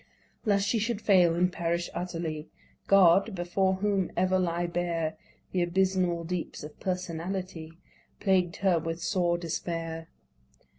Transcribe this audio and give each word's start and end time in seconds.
Lest 0.45 0.67
she 0.67 0.79
should 0.79 0.99
fail 0.99 1.35
and 1.35 1.53
perish 1.53 1.87
utterly, 1.93 2.49
God, 2.87 3.35
before 3.35 3.75
whom 3.75 4.09
ever 4.17 4.39
lie 4.39 4.65
bare 4.65 5.15
The 5.51 5.61
abysmal 5.61 6.23
deeps 6.23 6.63
of 6.63 6.79
Personality, 6.79 7.73
Plagued 8.19 8.55
her 8.65 8.79
with 8.79 8.99
sore 8.99 9.37
despair. 9.37 10.07